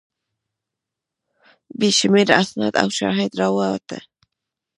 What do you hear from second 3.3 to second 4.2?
راووتل.